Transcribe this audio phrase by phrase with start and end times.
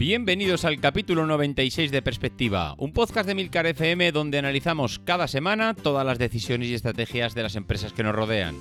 [0.00, 5.74] Bienvenidos al capítulo 96 de Perspectiva, un podcast de Milcar FM donde analizamos cada semana
[5.74, 8.56] todas las decisiones y estrategias de las empresas que nos rodean.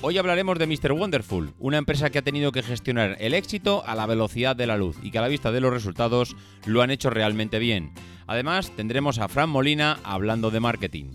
[0.00, 0.92] Hoy hablaremos de Mr.
[0.92, 4.76] Wonderful, una empresa que ha tenido que gestionar el éxito a la velocidad de la
[4.76, 6.36] luz y que a la vista de los resultados
[6.66, 7.90] lo han hecho realmente bien.
[8.28, 11.06] Además, tendremos a Fran Molina hablando de marketing.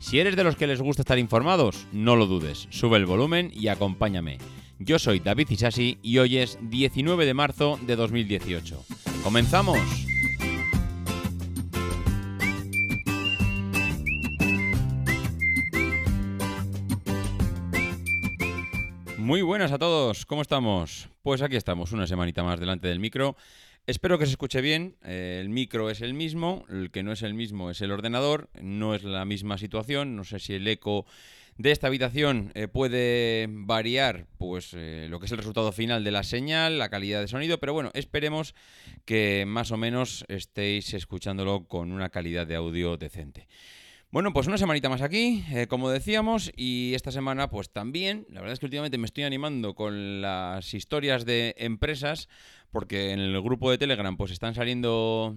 [0.00, 3.52] Si eres de los que les gusta estar informados, no lo dudes, sube el volumen
[3.54, 4.38] y acompáñame.
[4.82, 8.82] Yo soy David Isasi y hoy es 19 de marzo de 2018.
[9.22, 9.78] ¡Comenzamos!
[19.18, 21.10] Muy buenas a todos, ¿cómo estamos?
[21.20, 23.36] Pues aquí estamos, una semanita más delante del micro.
[23.86, 27.20] Espero que se escuche bien, eh, el micro es el mismo, el que no es
[27.22, 31.04] el mismo es el ordenador, no es la misma situación, no sé si el eco
[31.60, 36.10] de esta habitación eh, puede variar pues eh, lo que es el resultado final de
[36.10, 38.54] la señal, la calidad de sonido, pero bueno, esperemos
[39.04, 43.46] que más o menos estéis escuchándolo con una calidad de audio decente.
[44.10, 48.40] Bueno, pues una semanita más aquí, eh, como decíamos, y esta semana pues también, la
[48.40, 52.30] verdad es que últimamente me estoy animando con las historias de empresas,
[52.70, 55.36] porque en el grupo de Telegram pues están saliendo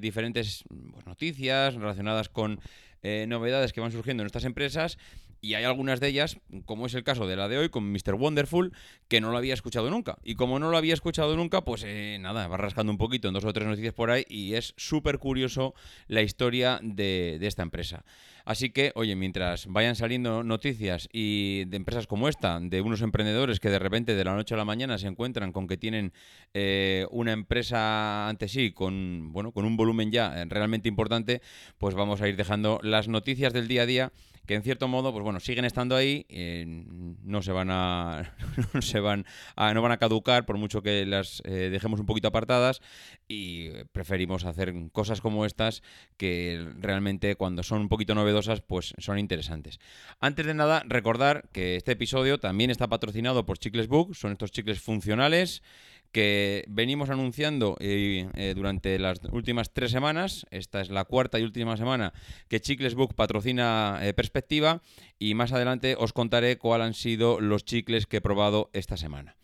[0.00, 0.64] diferentes
[1.04, 2.60] noticias relacionadas con
[3.02, 4.98] novedades que van surgiendo en estas empresas
[5.40, 8.14] y hay algunas de ellas, como es el caso de la de hoy, con Mr.
[8.14, 8.72] Wonderful,
[9.06, 10.18] que no lo había escuchado nunca.
[10.24, 13.34] Y como no lo había escuchado nunca, pues eh, nada, va rascando un poquito en
[13.34, 15.74] dos o tres noticias por ahí y es súper curioso
[16.08, 18.04] la historia de, esta empresa.
[18.48, 23.60] Así que, oye, mientras vayan saliendo noticias y de empresas como esta, de unos emprendedores
[23.60, 26.14] que de repente de la noche a la mañana se encuentran con que tienen
[26.54, 31.42] eh, una empresa ante sí con, bueno, con un volumen ya realmente importante,
[31.76, 34.12] pues vamos a ir dejando las noticias del día a día
[34.48, 36.64] que en cierto modo, pues bueno, siguen estando ahí, eh,
[37.22, 38.34] no se van a,
[38.72, 39.26] no se van
[39.56, 42.80] no van a caducar por mucho que las eh, dejemos un poquito apartadas
[43.28, 45.82] y preferimos hacer cosas como estas
[46.16, 49.78] que realmente cuando son un poquito novedosas, pues son interesantes.
[50.18, 54.50] Antes de nada, recordar que este episodio también está patrocinado por Chicles Book, son estos
[54.50, 55.62] chicles funcionales
[56.12, 60.46] que venimos anunciando eh, eh, durante las últimas tres semanas.
[60.50, 62.12] Esta es la cuarta y última semana
[62.48, 64.82] que Chicles Book patrocina eh, Perspectiva
[65.18, 69.36] y más adelante os contaré cuáles han sido los chicles que he probado esta semana.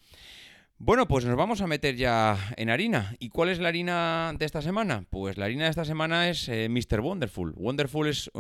[0.79, 3.15] Bueno, pues nos vamos a meter ya en harina.
[3.19, 5.07] ¿Y cuál es la harina de esta semana?
[5.09, 7.01] Pues la harina de esta semana es Mr.
[7.01, 7.55] Wonderful.
[7.57, 8.31] Wonderful es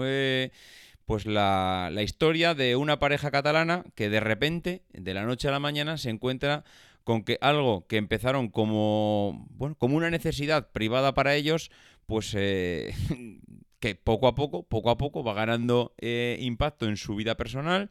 [1.06, 5.52] pues la, la historia de una pareja catalana que de repente, de la noche a
[5.52, 6.64] la mañana, se encuentra
[7.04, 11.70] con que algo que empezaron como, bueno, como una necesidad privada para ellos,
[12.06, 12.94] pues eh,
[13.78, 17.90] que poco a poco, poco a poco va ganando eh, impacto en su vida personal.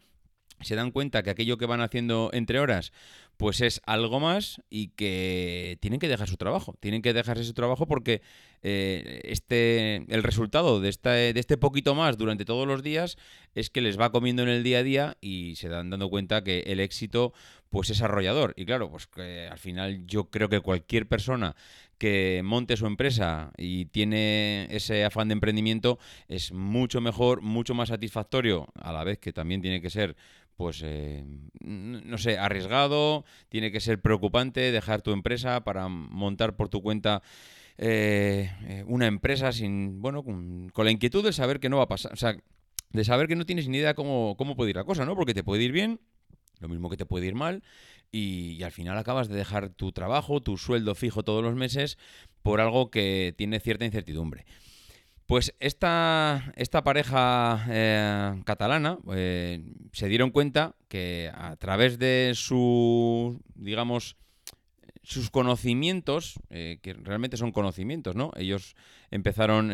[0.61, 2.93] Se dan cuenta que aquello que van haciendo entre horas,
[3.37, 6.75] pues es algo más y que tienen que dejar su trabajo.
[6.79, 8.21] Tienen que dejar ese trabajo porque
[8.61, 13.17] eh, este, el resultado de este, de este poquito más durante todos los días
[13.55, 16.43] es que les va comiendo en el día a día y se dan dando cuenta
[16.43, 17.33] que el éxito
[17.69, 18.53] pues es arrollador.
[18.55, 21.55] Y claro, pues que al final yo creo que cualquier persona
[21.97, 27.89] que monte su empresa y tiene ese afán de emprendimiento es mucho mejor, mucho más
[27.89, 30.15] satisfactorio, a la vez que también tiene que ser
[30.55, 31.25] pues, eh,
[31.61, 37.21] no sé, arriesgado, tiene que ser preocupante dejar tu empresa para montar por tu cuenta
[37.77, 41.87] eh, eh, una empresa sin, bueno, con, la inquietud de saber que no va a
[41.87, 42.37] pasar, o sea,
[42.91, 45.15] de saber que no tienes ni idea cómo, cómo puede ir la cosa, ¿no?
[45.15, 45.99] Porque te puede ir bien,
[46.59, 47.63] lo mismo que te puede ir mal,
[48.11, 51.97] y, al final acabas de dejar tu trabajo, tu sueldo fijo todos los meses,
[52.43, 54.45] por algo que tiene cierta incertidumbre.
[55.25, 59.63] Pues esta, esta pareja eh, catalana eh,
[59.93, 64.17] se dieron cuenta que a través de su, digamos,
[65.01, 68.31] sus conocimientos, eh, que realmente son conocimientos, ¿no?
[68.35, 68.75] Ellos
[69.11, 69.71] empezaron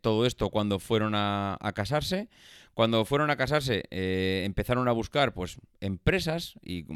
[0.00, 2.28] todo esto cuando fueron a, a casarse.
[2.80, 6.86] Cuando fueron a casarse, empezaron a buscar, pues, empresas y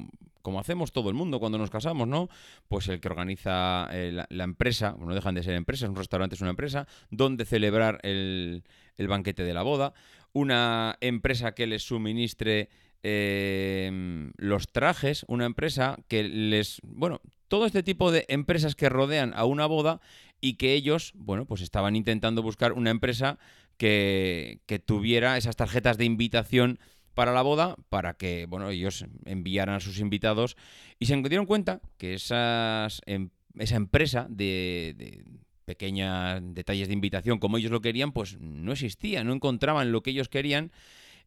[0.40, 2.30] como hacemos todo el mundo cuando nos casamos, ¿no?
[2.68, 6.40] Pues el que organiza eh, la, empresa, no dejan de ser empresas, un restaurante es
[6.40, 8.62] una empresa, donde celebrar el,
[8.96, 9.92] banquete de la boda,
[10.32, 12.70] una empresa que les suministre
[13.02, 19.34] em, los trajes, una empresa que les, bueno, todo este tipo de empresas que rodean
[19.36, 20.00] a una boda
[20.40, 23.38] y que ellos, bueno, pues estaban intentando buscar una empresa
[23.76, 26.78] que, tuviera esas tarjetas de invitación
[27.14, 30.56] para la boda para que bueno, ellos enviaran a sus invitados
[30.98, 35.24] y se dieron cuenta que esas, em, esa empresa de, de
[35.64, 40.10] pequeños detalles de invitación como ellos lo querían, pues no existía, no encontraban lo que
[40.10, 40.72] ellos querían.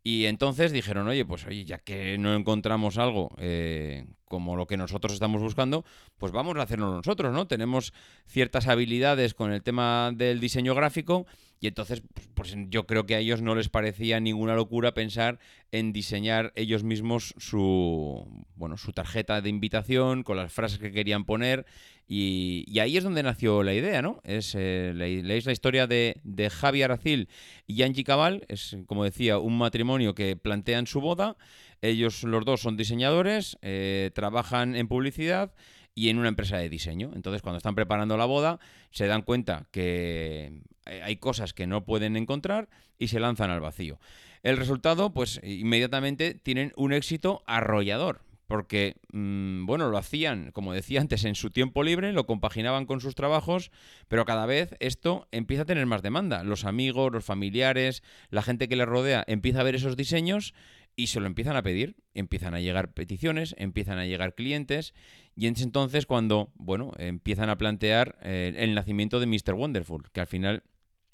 [0.03, 4.77] Y entonces dijeron, oye, pues oye, ya que no encontramos algo eh, como lo que
[4.77, 5.83] nosotros estamos buscando,
[6.17, 7.47] pues vamos a hacerlo nosotros, ¿no?
[7.47, 7.93] Tenemos
[8.25, 11.25] ciertas habilidades con el tema del diseño gráfico
[11.59, 15.39] y entonces, pues, pues yo creo que a ellos no les parecía ninguna locura pensar
[15.71, 21.25] en diseñar ellos mismos su, bueno, su tarjeta de invitación con las frases que querían
[21.25, 21.65] poner
[22.07, 24.21] y, ahí es donde nació la idea, ¿no?
[24.23, 27.27] Es, eh, leéis la historia de, de Javi Aracil
[27.65, 31.35] y Angie Cabal, es, como decía, un matrimonio que plantean su boda,
[31.81, 35.53] ellos los dos son diseñadores, eh, trabajan en publicidad
[35.95, 37.11] y en una empresa de diseño.
[37.15, 38.59] Entonces, cuando están preparando la boda,
[38.91, 43.99] se dan cuenta que hay cosas que no pueden encontrar y se lanzan al vacío.
[44.43, 51.01] El resultado, pues inmediatamente tienen un éxito arrollador porque, mm, bueno, lo hacían, como decía
[51.01, 53.71] antes, en su tiempo libre, lo compaginaban con sus trabajos,
[54.07, 56.43] pero cada vez esto empieza a tener más demanda.
[56.43, 60.53] Los amigos, los familiares, la gente que les rodea empieza a ver esos diseños
[60.95, 64.93] y se lo empiezan a pedir, empiezan a llegar peticiones, empiezan a llegar clientes
[65.35, 69.53] y es entonces cuando, bueno, empiezan a plantear eh, el nacimiento de Mr.
[69.53, 70.63] Wonderful, que al final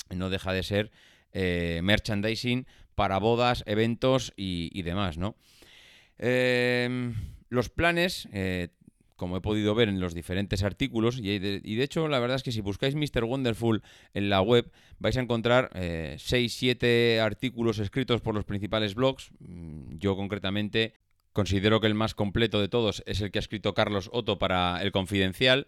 [0.09, 0.91] no deja de ser
[1.31, 5.35] eh, merchandising para bodas, eventos y, y demás, ¿no?
[6.17, 7.15] Em,
[7.49, 8.69] los planes, eh,
[9.15, 12.51] como he podido ver en los diferentes artículos, y de, hecho la verdad es que
[12.51, 13.23] si buscáis Mr.
[13.23, 13.83] Wonderful
[14.13, 19.31] en la web vais a encontrar 6-7 eh, artículos escritos por los principales blogs.
[19.39, 20.93] Mm, yo concretamente
[21.31, 24.81] considero que el más completo de todos es el que ha escrito Carlos Otto para
[24.81, 25.67] El Confidencial.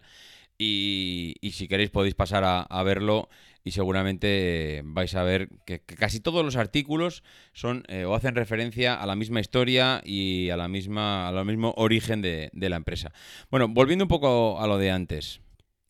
[0.58, 3.28] Y, si queréis podéis pasar a verlo
[3.66, 8.94] y seguramente vais a ver que, casi todos los artículos son eh, o hacen referencia
[8.94, 13.12] a la misma historia y a la misma al mismo origen de, la empresa.
[13.50, 15.40] Bueno, volviendo un poco a lo de antes.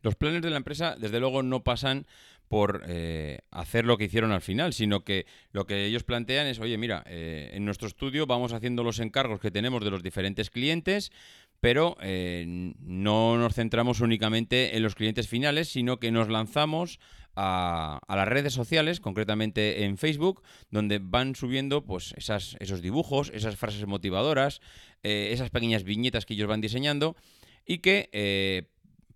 [0.01, 2.07] Los planes de la empresa, desde luego, no pasan
[2.49, 6.59] por eh, hacer lo que hicieron al final, sino que lo que ellos plantean es,
[6.61, 10.49] oye, mira, eh, en nuestro estudio vamos haciendo los encargos que tenemos de los diferentes
[10.49, 11.13] clientes,
[11.67, 17.01] pero no nos centramos únicamente en los clientes finales, sino que nos lanzamos
[17.35, 23.57] a, las redes sociales, concretamente en Facebook, donde van subiendo pues esas, esos dibujos, esas
[23.57, 24.61] frases motivadoras,
[25.03, 27.17] eh, esas pequeñas viñetas que ellos van diseñando
[27.67, 28.69] y que eh,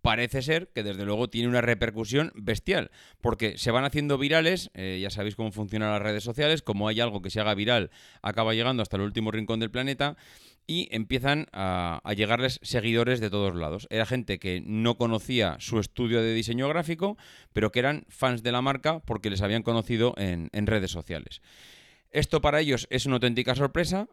[0.03, 4.99] parece ser que desde luego tiene una repercusión bestial, porque se van haciendo virales, eh,
[5.01, 7.91] ya sabéis cómo funcionan las redes sociales, como hay algo que se haga viral,
[8.23, 10.17] acaba llegando hasta el último rincón del planeta
[10.67, 13.87] y empiezan a, llegarles seguidores de todos lados.
[13.91, 17.17] Era gente que no conocía su estudio de diseño gráfico,
[17.53, 21.43] pero que eran fans de la marca porque les habían conocido en, redes sociales.
[22.13, 24.09] Esto para ellos es una auténtica sorpresa.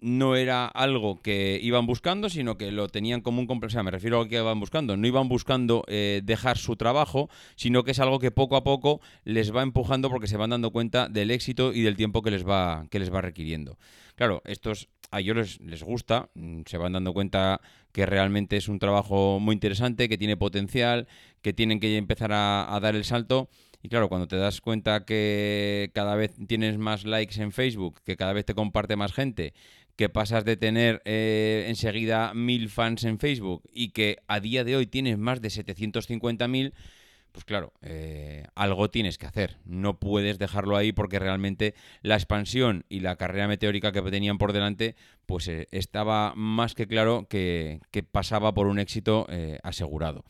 [0.00, 3.72] no era algo que iban buscando, sino que lo tenían como un complejo.
[3.72, 4.96] Sea, me refiero a lo que iban buscando.
[4.96, 9.00] No iban buscando eh, dejar su trabajo, sino que es algo que poco a poco
[9.24, 12.46] les va empujando porque se van dando cuenta del éxito y del tiempo que les
[12.46, 13.78] va, que les va requiriendo.
[14.16, 17.60] Claro, estos a ellos les, gusta, mm, se van dando cuenta
[17.92, 21.08] que realmente es un trabajo muy interesante, que tiene potencial,
[21.42, 23.48] que tienen que empezar a, dar el salto.
[23.82, 28.16] Y claro, cuando te das cuenta que cada vez tienes más likes en Facebook, que
[28.16, 29.54] cada vez te comparte más gente,
[29.96, 34.76] que pasas de tener eh, enseguida mil fans en Facebook y que a día de
[34.76, 36.72] hoy tienes más de 750.000,
[37.36, 39.58] pues claro, eh, algo tienes que hacer.
[39.66, 44.54] No puedes dejarlo ahí porque realmente la expansión y la carrera meteórica que tenían por
[44.54, 44.96] delante,
[45.26, 47.80] pues eh, estaba más que claro que,
[48.10, 50.24] pasaba por un éxito eh, asegurado.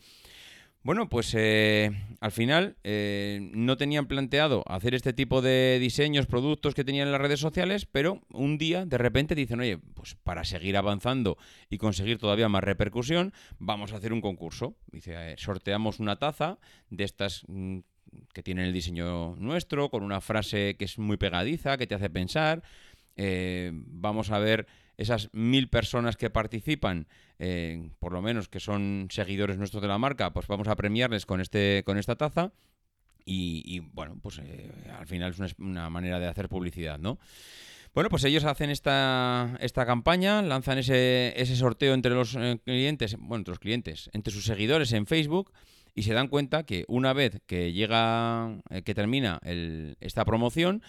[0.87, 1.91] Bueno, pues eh,
[2.21, 7.11] al final eh, no tenían planteado hacer este tipo de diseños, productos que tenían en
[7.11, 11.37] las redes sociales, pero un día de repente dicen, oye, pues para seguir avanzando
[11.69, 14.77] y conseguir todavía más repercusión, vamos a hacer un concurso.
[14.89, 16.57] Dice, sorteamos una taza
[16.89, 17.79] de estas mm,
[18.33, 22.09] que tienen el diseño nuestro, con una frase que es muy pegadiza, que te hace
[22.09, 22.63] pensar.
[23.17, 24.67] Eh, vamos a ver
[24.97, 27.07] esas mil personas que participan,
[27.39, 31.25] eh, por lo menos que son seguidores nuestros de la marca, pues vamos a premiarles
[31.25, 32.51] con, este, con esta taza.
[33.29, 37.19] Y, bueno, pues eh, al final es una, manera de hacer publicidad, ¿no?
[37.93, 43.17] Bueno, pues ellos hacen esta, esta campaña, lanzan ese, ese sorteo entre los eh, clientes,
[43.19, 45.51] bueno, entre los clientes, entre sus seguidores en Facebook
[45.93, 49.41] y se dan cuenta que una vez que llega, que termina
[49.99, 50.81] esta promoción,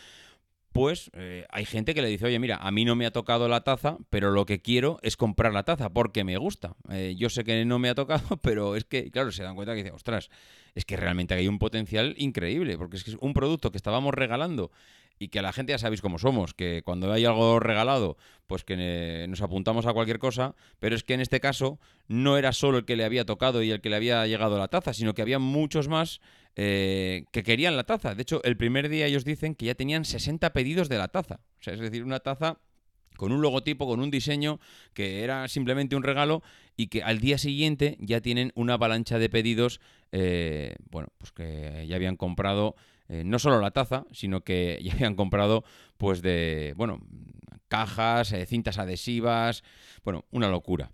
[0.72, 3.48] pues eh, hay gente que le dice, oye, mira, a mí no me ha tocado
[3.48, 6.74] la taza, pero lo que quiero es comprar la taza porque me gusta.
[6.90, 9.74] Eh, yo sé que no me ha tocado, pero es que, claro, se dan cuenta
[9.74, 10.30] que dice, ostras,
[10.74, 14.14] es que realmente hay un potencial increíble, porque es que es un producto que estábamos
[14.14, 14.70] regalando
[15.18, 18.64] y que a la gente ya sabéis cómo somos, que cuando hay algo regalado, pues
[18.64, 22.78] que nos apuntamos a cualquier cosa, pero es que en este caso no era solo
[22.78, 25.22] el que le había tocado y el que le había llegado la taza, sino que
[25.22, 26.20] había muchos más
[26.56, 28.14] eh, que querían la taza.
[28.14, 31.40] De hecho, el primer día ellos dicen que ya tenían 60 pedidos de la taza.
[31.60, 32.58] O sea, es decir, una taza
[33.16, 34.60] con un logotipo, con un diseño
[34.94, 36.42] que era simplemente un regalo
[36.76, 39.80] y que al día siguiente ya tienen una avalancha de pedidos,
[40.12, 42.76] eh, bueno, pues que ya habían comprado
[43.08, 45.64] eh, no solo la taza, sino que ya habían comprado
[45.96, 47.00] pues de, bueno,
[47.68, 49.62] cajas, eh, cintas adhesivas,
[50.04, 50.90] bueno, una locura.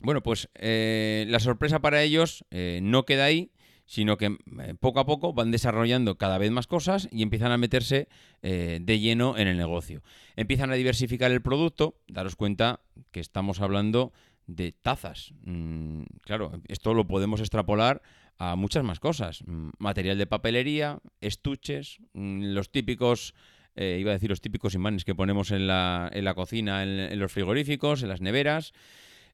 [0.00, 3.50] Bueno, pues la sorpresa para ellos no queda ahí,
[3.88, 7.56] sino que eh, poco a poco van desarrollando cada vez más cosas y empiezan a
[7.56, 8.06] meterse
[8.42, 10.02] eh, de lleno en el negocio.
[10.36, 12.80] Empiezan a diversificar el producto, daros cuenta
[13.12, 14.12] que estamos hablando
[14.46, 15.32] de tazas.
[15.40, 18.02] Mm, claro, esto lo podemos extrapolar
[18.38, 19.42] a muchas más cosas.
[19.46, 23.34] Mm, material de papelería, estuches, mm, los típicos...
[23.80, 27.16] Eh, iba a decir los típicos imanes que ponemos en la, en la cocina, en
[27.16, 28.72] los frigoríficos, en las neveras.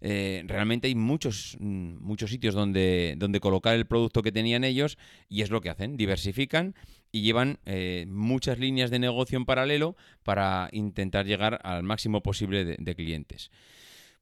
[0.07, 4.99] Eh, realmente hay muchos, mm, muchos sitios donde, donde colocar el producto que tenían ellos
[5.31, 6.75] y es lo que hacen, diversifican
[7.11, 12.65] y llevan eh, muchas líneas de negocio en paralelo para intentar llegar al máximo posible
[12.65, 13.51] de, clientes.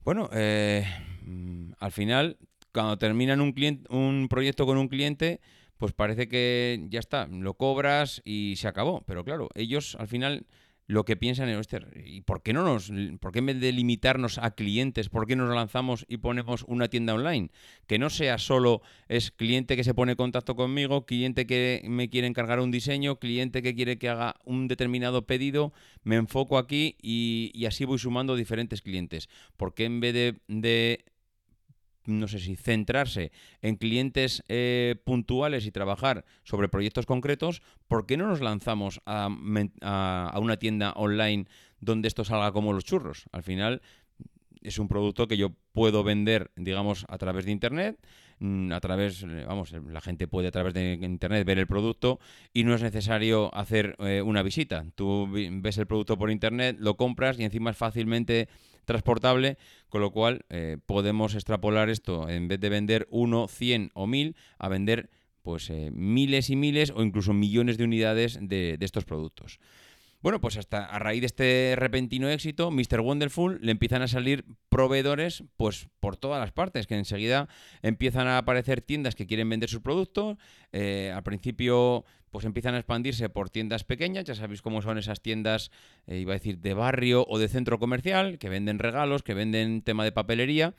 [0.05, 2.37] Bueno, al final,
[2.73, 5.41] cuando terminan un, cliente, un proyecto con un cliente,
[5.79, 9.03] pues parece que ya está, lo cobras y se acabó.
[9.07, 10.47] Pero claro, ellos al final
[10.87, 11.61] lo que piensan en
[12.05, 15.37] ¿y por qué no nos, por qué en vez de limitarnos a clientes, por qué
[15.37, 17.51] nos lanzamos y ponemos una tienda online?
[17.87, 22.11] Que no sea solo es cliente que se pone en contacto conmigo, cliente que me
[22.11, 26.97] quiere encargar un diseño, cliente que quiere que haga un determinado pedido, me enfoco aquí
[27.01, 29.29] y, así voy sumando diferentes clientes.
[29.57, 31.05] ¿Por qué en vez de
[32.07, 38.17] no sé si centrarse en clientes eh, puntuales y trabajar sobre proyectos concretos, ¿por qué
[38.17, 41.47] no nos lanzamos a, una tienda online
[41.81, 43.25] donde esto salga como los churros?
[43.33, 43.83] Al final
[44.63, 47.99] es un producto que yo puedo vender, digamos, a través de Internet,
[48.73, 52.19] a través, eh, vamos, la gente puede a través de Internet ver el producto
[52.53, 54.85] y no es necesario hacer eh, una visita.
[54.95, 58.49] Tú ves el producto por Internet, lo compras y encima es fácilmente
[58.85, 59.59] transportable,
[59.89, 64.37] con lo cual eh, podemos extrapolar esto, en vez de vender uno, cien o mil,
[64.59, 65.11] a vender
[65.43, 69.59] pues eh, miles y miles o incluso millones de unidades de, de estos productos.
[70.23, 73.01] Bueno, pues hasta a raíz de este repentino éxito, Mr.
[73.01, 77.49] Wonderful le empiezan a salir proveedores pues por todas las partes, que enseguida
[77.83, 80.37] empiezan a aparecer tiendas que quieren vender sus productos.
[80.71, 85.21] Eh, al principio pues empiezan a expandirse por tiendas pequeñas, ya sabéis cómo son esas
[85.21, 85.73] tiendas,
[86.07, 89.83] eh, iba a decir, de barrio o de centro comercial, que venden regalos, que venden
[89.83, 90.75] tema de papelería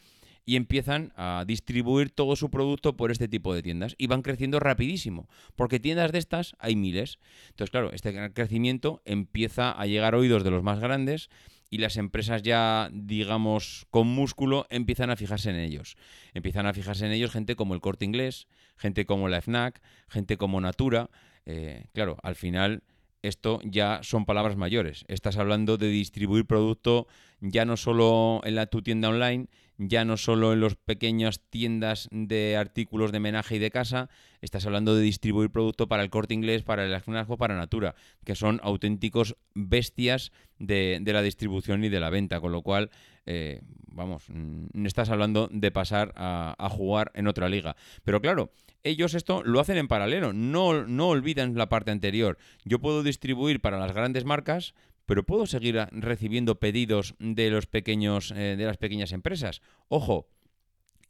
[0.46, 4.60] y empiezan a distribuir todo su producto por este tipo de tiendas y van creciendo
[4.60, 7.20] rapidísimo, porque tiendas de estas hay miles.
[7.50, 11.30] Entonces, claro, este crecimiento empieza a llegar a oídos de los más grandes
[11.70, 15.96] y las empresas ya, digamos, con músculo empiezan a fijarse en ellos.
[16.34, 18.48] Empiezan a fijarse en ellos gente como el Corte Inglés,
[18.78, 21.10] gente como la FNAC, gente como Natura.
[21.46, 22.84] Eh, claro, al final
[23.24, 25.06] esto ya son palabras mayores.
[25.08, 27.08] Estás hablando de distribuir producto
[27.40, 29.48] ya no solo en la, tu tienda online,
[29.78, 34.10] ya no solo en las pequeñas tiendas de artículos de menaje y de casa,
[34.42, 38.36] estás hablando de distribuir producto para el corte inglés, para el o para Natura, que
[38.36, 42.92] son auténticos bestias de, la distribución y de la venta, con lo cual,
[43.26, 47.76] eh, vamos, mm, estás hablando de pasar a, a, jugar en otra liga.
[48.04, 48.52] Pero claro,
[48.84, 52.38] ellos esto lo hacen en paralelo, no, no olvidan la parte anterior.
[52.66, 54.74] Yo puedo distribuir para las grandes marcas,
[55.06, 59.62] pero puedo seguir recibiendo pedidos de los pequeños, eh, de las pequeñas empresas.
[59.88, 60.28] Ojo,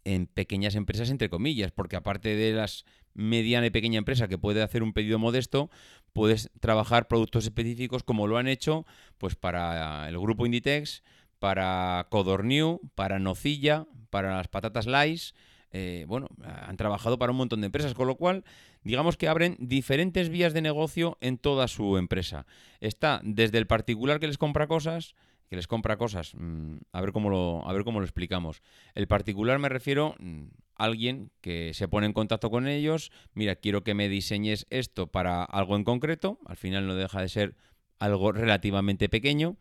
[0.03, 4.61] en pequeñas empresas entre comillas, porque aparte de las mediana y pequeña empresa que puede
[4.61, 5.69] hacer un pedido modesto,
[6.13, 8.85] puedes trabajar productos específicos como lo han hecho,
[9.17, 11.03] pues para el grupo Inditex,
[11.39, 15.33] para Codorniu, para Nocilla, para las patatas Lice,
[15.73, 18.43] eh, bueno, han trabajado para un montón de empresas, con lo cual,
[18.83, 22.45] digamos que abren diferentes vías de negocio en toda su empresa.
[22.79, 25.15] Está desde el particular que les compra cosas,
[25.49, 28.61] que les compra cosas, mm, a, ver cómo lo, a ver cómo lo explicamos.
[28.93, 33.55] El particular me refiero a mm, alguien que se pone en contacto con ellos, mira,
[33.55, 37.55] quiero que me diseñes esto para algo en concreto, al final no deja de ser
[37.97, 39.57] algo relativamente pequeño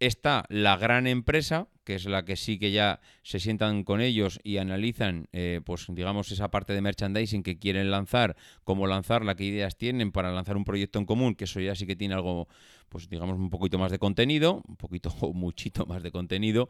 [0.00, 4.40] está la gran empresa, que es la que sí que ya se sientan con ellos
[4.42, 9.44] y analizan, eh, pues digamos, esa parte de merchandising que quieren lanzar, cómo lanzarla, qué
[9.44, 12.48] ideas tienen para lanzar un proyecto en común, que eso ya sí que tiene algo,
[12.88, 16.68] pues digamos, un poquito más de contenido, un poquito o muchito más de contenido.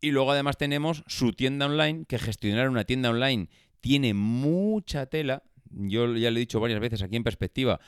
[0.00, 3.48] Y luego además tenemos su tienda online, que gestionar una tienda online
[3.80, 5.42] tiene mucha tela.
[5.70, 7.80] Yo ya lo he dicho varias veces aquí en perspectiva,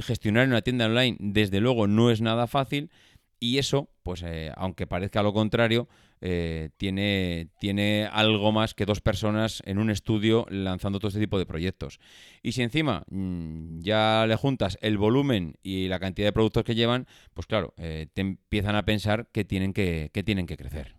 [0.00, 2.90] gestionar una tienda online desde luego no es nada fácil
[3.38, 5.88] y eso, pues eh, aunque parezca lo contrario,
[6.20, 11.38] eh, tiene, tiene algo más que dos personas en un estudio lanzando todo este tipo
[11.38, 12.00] de proyectos.
[12.42, 16.74] Y si encima mm, ya le juntas el volumen y la cantidad de productos que
[16.74, 20.94] llevan, pues claro, eh, te empiezan a pensar que tienen que, que tienen que crecer.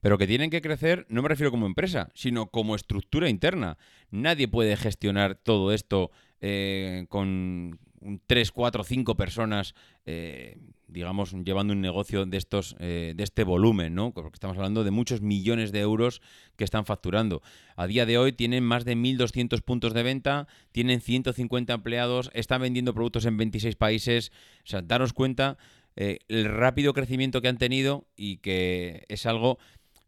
[0.00, 3.76] Pero que tienen que crecer, no me refiero como empresa, sino como estructura interna.
[4.10, 7.80] Nadie puede gestionar todo esto eh, con
[8.26, 9.74] 3, 4, 5 personas,
[10.04, 14.12] eh, digamos, llevando un negocio de estos, eh, de este volumen, ¿no?
[14.12, 16.22] Porque estamos hablando de muchos millones de euros
[16.56, 17.42] que están facturando.
[17.76, 22.62] A día de hoy tienen más de 1.200 puntos de venta, tienen 150 empleados, están
[22.62, 24.32] vendiendo productos en 26 países.
[24.64, 25.58] O sea, daros cuenta
[25.96, 29.58] el rápido crecimiento que han tenido y que es algo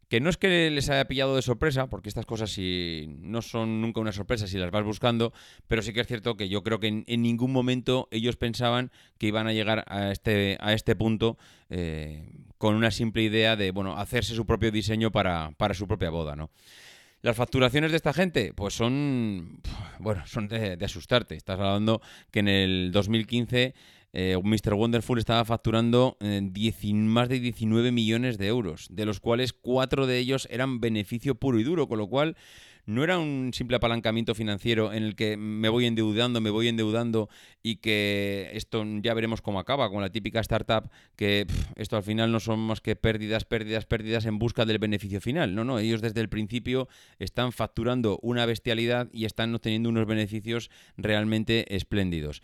[0.09, 3.81] que no es que les haya pillado de sorpresa, porque estas cosas si no son
[3.81, 5.33] nunca una sorpresa si las vas buscando,
[5.67, 9.27] pero sí que es cierto que yo creo que en, ningún momento ellos pensaban que
[9.27, 11.37] iban a llegar a este, a este punto
[11.69, 12.25] eh,
[12.57, 16.37] con una simple idea de bueno hacerse su propio diseño para, para su propia boda,
[16.37, 16.51] ¿no?
[17.21, 19.61] Las facturaciones de esta gente, pues son,
[19.99, 21.35] bueno, son de, de asustarte.
[21.35, 22.01] Estás hablando
[22.31, 23.75] que en el 2015
[24.21, 24.75] eh, Mr.
[24.75, 26.41] Wonderful estaba facturando eh,
[26.93, 31.61] más de 19 millones de euros, de los cuales cuatro de ellos eran beneficio puro
[31.61, 32.37] y duro, con lo cual
[32.85, 37.29] no era un simple apalancamiento financiero en el que me voy endeudando, me voy endeudando
[37.63, 41.47] y que esto ya veremos cómo acaba con la típica startup que
[41.77, 45.55] esto al final no son más que pérdidas, pérdidas, pérdidas en busca del beneficio final.
[45.55, 46.89] No, no, ellos desde el principio
[47.21, 52.43] están facturando una bestialidad y están obteniendo unos beneficios realmente espléndidos.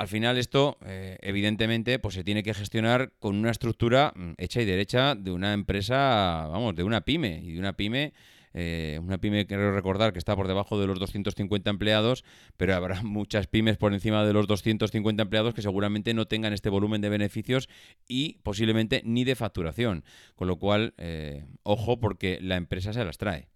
[0.00, 4.62] Al final esto, eh, evidentemente, pues se tiene que gestionar con una estructura mm, hecha
[4.62, 7.38] y derecha de una empresa, vamos, de una pyme.
[7.44, 8.14] Y de una pyme,
[8.54, 12.24] eh, una pyme, quiero recordar, que está por debajo de los 250 empleados,
[12.56, 16.70] pero habrá muchas pymes por encima de los 250 empleados que seguramente no tengan este
[16.70, 17.68] volumen de beneficios
[18.08, 20.02] y posiblemente ni de facturación.
[20.34, 23.50] Con lo cual, eh, ojo porque la empresa se las trae.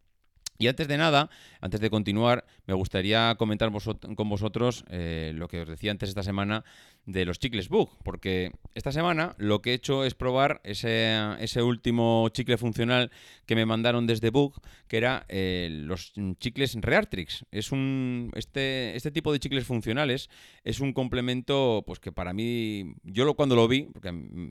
[0.58, 3.70] Y antes de nada, antes de continuar, me gustaría comentar
[4.16, 6.64] con vosotros eh, lo que os decía antes esta semana
[7.06, 11.62] de los chicles Bug, porque esta semana lo que he hecho es probar ese, ese
[11.62, 13.10] último chicle funcional
[13.46, 14.54] que me mandaron desde Bug,
[14.88, 17.44] que era eh, los chicles Reartrix.
[17.50, 20.30] Es un este este tipo de chicles funcionales
[20.64, 24.10] es un complemento pues que para mí yo lo cuando lo vi, porque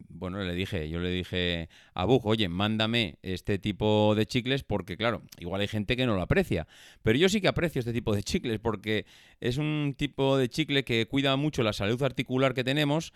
[0.10, 4.96] bueno, le dije, yo le dije a Bug, "Oye, mándame este tipo de chicles porque
[4.96, 6.68] claro, igual hay gente que no lo aprecia,
[7.02, 9.06] pero yo sí que aprecio este tipo de chicles porque
[9.40, 13.14] es un tipo de chicle que cuida mucho la salud articular que tenemos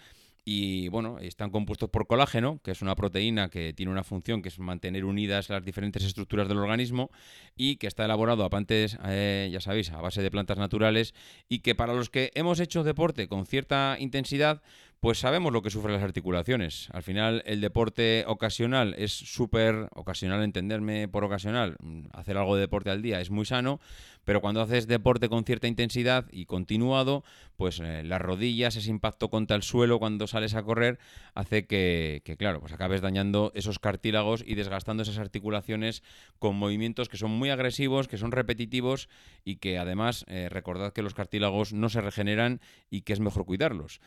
[0.49, 4.47] y bueno, están compuestos por colágeno, que es una proteína que tiene una función que
[4.47, 7.11] es mantener unidas las diferentes estructuras del organismo
[7.57, 11.13] y que está elaborado a eh, ya sabéis, a base de plantas naturales
[11.49, 14.61] y que para los que hemos hecho deporte con cierta intensidad,
[14.99, 16.89] pues sabemos lo que sufren las articulaciones.
[16.91, 22.61] Al final, el deporte ocasional es súper ocasional, entenderme por ocasional, mm, hacer algo de
[22.61, 23.79] deporte al día es muy sano,
[24.25, 27.23] pero cuando haces deporte con cierta intensidad y continuado,
[27.55, 30.99] pues eh, las rodillas, ese impacto contra el suelo cuando sales a correr,
[31.33, 36.03] hace que, claro, pues acabes dañando esos cartílagos y desgastando esas articulaciones
[36.39, 39.07] con movimientos que son muy agresivos, que son repetitivos
[39.45, 43.45] y que además eh, recordad que los cartílagos no se regeneran y que es mejor
[43.45, 44.01] cuidarlos.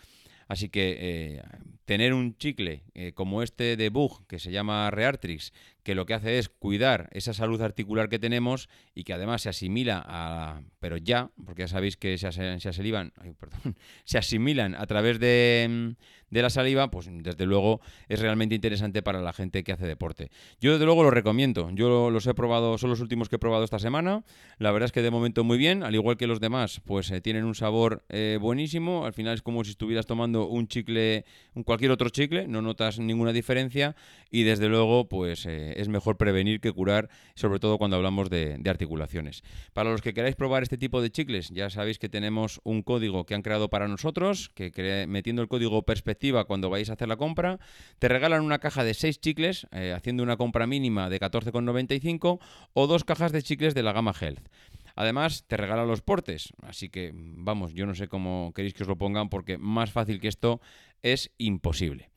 [0.50, 1.42] Así que eh,
[1.84, 6.14] tener un chicle eh, como este de Bug, que se llama Reartrix, que lo que
[6.14, 10.96] hace es cuidar esa salud articular que tenemos y que además se asimila a, pero
[10.96, 13.12] ya, porque ya sabéis que se, asimilan,
[14.04, 15.88] se asimilan a través de, mm,
[16.30, 20.30] de, la saliva, pues desde luego es realmente interesante para la gente que hace deporte.
[20.60, 23.64] Yo desde luego lo recomiendo, yo los he probado, son los últimos que he probado
[23.64, 24.24] esta semana,
[24.58, 27.20] la verdad es que de momento muy bien, al igual que los demás, pues eh,
[27.20, 31.62] tienen un sabor eh, buenísimo, al final es como si estuvieras tomando un chicle, un
[31.62, 33.96] cualquier otro chicle, no notas ninguna diferencia
[34.30, 35.46] y desde luego pues...
[35.46, 39.42] Eh, es mejor prevenir que curar, sobre todo cuando hablamos de, articulaciones.
[39.72, 43.26] Para los que queráis probar este tipo de chicles, ya sabéis que tenemos un código
[43.26, 47.16] que han creado para nosotros, que metiendo el código perspectiva cuando vais a hacer la
[47.16, 47.58] compra,
[47.98, 52.38] te regalan una caja de 6 chicles, eh, haciendo una compra mínima de 14,95
[52.72, 54.48] o dos cajas de chicles de la gama Health.
[54.96, 56.52] Además, te regalan los portes.
[56.62, 60.20] Así que, vamos, yo no sé cómo queréis que os lo pongan porque más fácil
[60.20, 60.60] que esto
[61.02, 62.10] es imposible.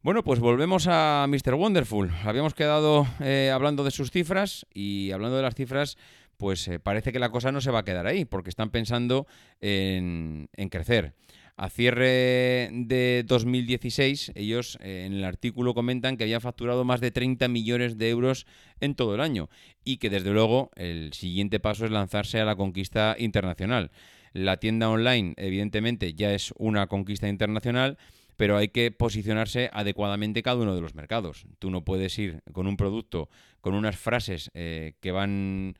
[0.00, 1.54] Bueno, pues volvemos a Mr.
[1.54, 2.12] Wonderful.
[2.24, 5.98] Habíamos quedado eh, hablando de sus cifras y hablando de las cifras,
[6.36, 9.26] pues eh, parece que la cosa no se va a quedar ahí, porque están pensando
[9.60, 11.14] en, crecer.
[11.56, 17.10] A cierre de 2016, ellos eh, en el artículo comentan que habían facturado más de
[17.10, 18.46] 30 millones de euros
[18.78, 19.50] en todo el año
[19.82, 23.90] y que desde luego el siguiente paso es lanzarse a la conquista internacional.
[24.32, 27.98] La tienda online, evidentemente, ya es una conquista internacional
[28.38, 31.44] pero hay que posicionarse adecuadamente cada uno de los mercados.
[31.58, 33.28] Tú no puedes ir con un producto,
[33.60, 35.74] con unas frases eh, que van,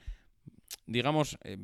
[0.84, 1.56] digamos, eh,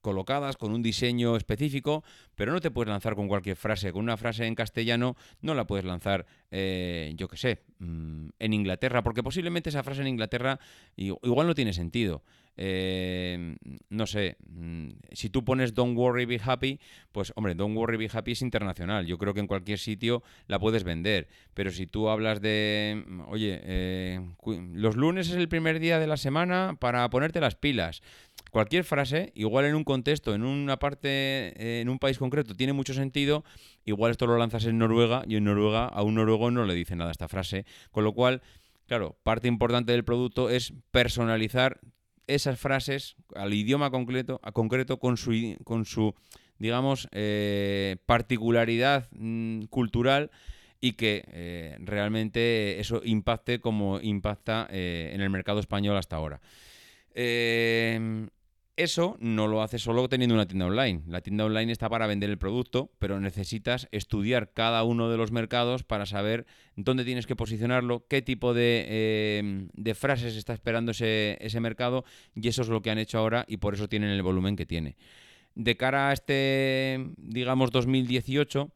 [0.00, 2.02] colocadas con un diseño específico,
[2.34, 3.92] pero no te puedes lanzar con cualquier frase.
[3.92, 8.52] Con una frase en castellano no la puedes lanzar, eh, yo qué sé, mm, en
[8.54, 10.58] Inglaterra, porque posiblemente esa frase en Inglaterra
[10.96, 12.22] igual no tiene sentido.
[12.58, 13.56] Eh,
[13.88, 16.80] no sé, mm, si tú pones Don't worry, be happy,
[17.12, 19.06] pues hombre, Don't worry, be happy es internacional.
[19.06, 21.28] Yo creo que en cualquier sitio la puedes vender.
[21.54, 24.20] Pero si tú hablas de, mm, oye, eh,
[24.74, 28.02] los lunes es el primer día de la semana para ponerte las pilas
[28.50, 32.72] cualquier frase, igual en un contexto, en una parte, eh, en un país concreto, tiene
[32.72, 33.44] mucho sentido,
[33.84, 36.96] igual esto lo lanzas en Noruega y en Noruega a un noruego no le dice
[36.96, 37.64] nada esta frase.
[37.90, 38.42] Con lo cual,
[38.86, 41.80] claro, parte importante del producto es personalizar
[42.28, 44.40] esas frases al idioma concreto,
[44.98, 46.14] con su, con su
[46.58, 50.30] digamos, eh, particularidad mm, cultural
[50.80, 56.40] y que eh, realmente eso impacte como impacta en el mercado español hasta ahora.
[58.78, 61.02] Eso no lo haces solo teniendo una tienda online.
[61.08, 65.32] La tienda online está para vender el producto, pero necesitas estudiar cada uno de los
[65.32, 71.38] mercados para saber dónde tienes que posicionarlo, qué tipo de, eh, frases está esperando ese,
[71.40, 72.04] ese mercado
[72.36, 74.64] y eso es lo que han hecho ahora y por eso tienen el volumen que
[74.64, 74.96] tiene.
[75.56, 78.70] De cara a este, digamos, 2018,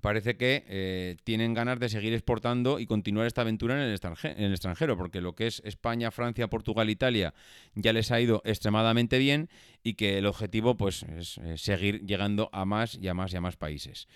[0.00, 4.96] parece que eh, tienen ganas de seguir exportando y continuar esta aventura en el, extranjero,
[4.96, 7.34] porque lo que es España, Francia, Portugal, Italia
[7.74, 9.48] ya les ha ido extremadamente bien
[9.82, 13.40] y que el objetivo pues, es seguir llegando a más y a más y a
[13.40, 14.08] más países.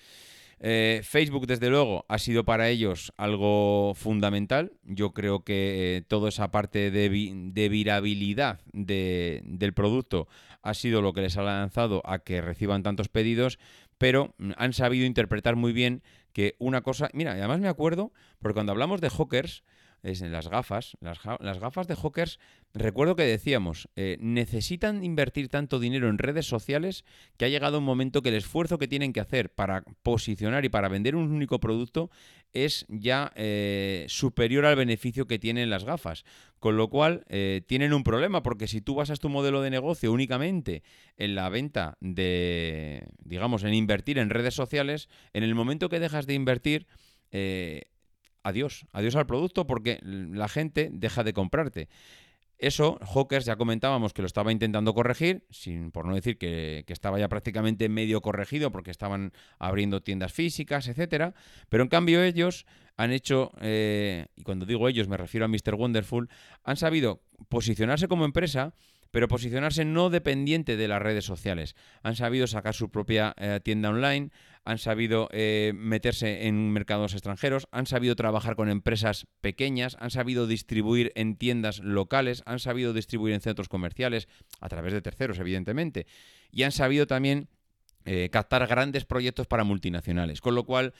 [0.60, 4.72] Eh, Facebook, desde luego, ha sido para ellos algo fundamental.
[4.84, 7.08] Yo creo que eh, toda esa parte de,
[7.52, 10.26] de virabilidad del producto
[10.62, 13.58] ha sido lo que les ha lanzado a que reciban tantos pedidos,
[13.98, 17.10] pero mm, han sabido interpretar muy bien que una cosa...
[17.12, 19.64] Mira, además me acuerdo, porque cuando hablamos de Hawkers,
[20.02, 20.96] es en las gafas.
[21.00, 21.18] Las,
[21.60, 22.38] gafas de Hawkers,
[22.74, 27.04] recuerdo que decíamos, eh, necesitan invertir tanto dinero en redes sociales
[27.36, 30.68] que ha llegado un momento que el esfuerzo que tienen que hacer para posicionar y
[30.68, 32.10] para vender un único producto
[32.52, 36.24] es ya eh, superior al beneficio que tienen las gafas.
[36.58, 40.12] Con lo cual, eh, tienen un problema, porque si tú basas tu modelo de negocio
[40.12, 40.82] únicamente
[41.16, 46.26] en la venta de, digamos, en invertir en redes sociales, en el momento que dejas
[46.26, 46.86] de invertir,
[48.42, 51.88] adiós, adiós al producto porque la gente deja de comprarte.
[52.58, 57.20] Eso, Hawkers ya comentábamos que lo estaba intentando corregir, sin, por no decir que, estaba
[57.20, 61.34] ya prácticamente medio corregido porque estaban abriendo tiendas físicas, etcétera.
[61.68, 65.76] Pero en cambio ellos han hecho, eh, y cuando digo ellos me refiero a Mr.
[65.76, 66.28] Wonderful,
[66.64, 68.74] han sabido posicionarse como empresa
[69.10, 71.74] pero posicionarse no dependiente de las redes sociales.
[72.02, 74.30] Han sabido sacar su propia eh, tienda online,
[74.64, 80.46] han sabido eh, meterse en mercados extranjeros, han sabido trabajar con empresas pequeñas, han sabido
[80.46, 84.28] distribuir en tiendas locales, han sabido distribuir en centros comerciales,
[84.60, 86.06] a través de terceros, evidentemente,
[86.50, 87.48] y han sabido también
[88.04, 90.40] eh, captar grandes proyectos para multinacionales.
[90.40, 90.94] Con lo cual,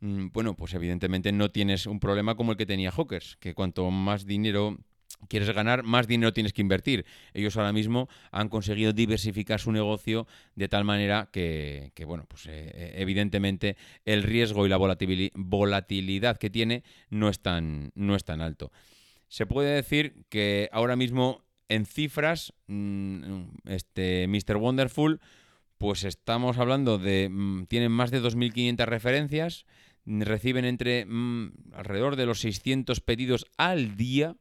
[0.00, 3.90] mm, bueno, pues evidentemente no tienes un problema como el que tenía Hawkers, que cuanto
[3.90, 4.78] más dinero
[5.28, 7.04] quieres ganar, más dinero tienes que invertir.
[7.34, 12.70] Ellos ahora mismo han conseguido diversificar su negocio de tal manera que, bueno, pues eh,
[12.74, 18.40] eh, evidentemente el riesgo y la volatilidad que tiene no es tan, no es tan
[18.40, 18.72] alto.
[19.28, 24.56] Se puede decir que ahora mismo en cifras, mm, este Mr.
[24.56, 25.20] Wonderful,
[25.78, 29.66] pues estamos hablando de, mm, tienen más de 2.500 referencias,
[30.04, 34.36] reciben entre mm, alrededor de los 600 pedidos al día,